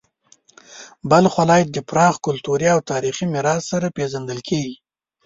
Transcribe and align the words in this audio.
بلخ 1.09 1.33
ولایت 1.41 1.69
د 1.73 1.77
پراخ 1.89 2.15
کلتوري 2.25 2.67
او 2.75 2.79
تاریخي 2.91 3.25
میراث 3.33 3.63
سره 3.71 3.93
پیژندل 3.97 4.39
کیږي. 4.49 4.75